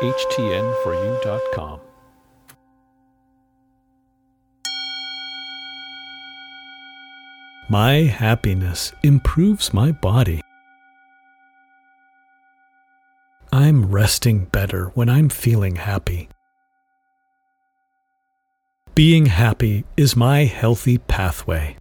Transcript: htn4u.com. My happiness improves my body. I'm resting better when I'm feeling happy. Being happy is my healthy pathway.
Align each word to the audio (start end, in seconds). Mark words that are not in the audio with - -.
htn4u.com. 0.00 1.80
My 7.70 7.94
happiness 8.04 8.92
improves 9.02 9.74
my 9.74 9.92
body. 9.92 10.40
I'm 13.52 13.90
resting 13.90 14.44
better 14.46 14.86
when 14.94 15.08
I'm 15.08 15.28
feeling 15.28 15.76
happy. 15.76 16.28
Being 18.94 19.26
happy 19.26 19.84
is 19.96 20.16
my 20.16 20.44
healthy 20.44 20.98
pathway. 20.98 21.76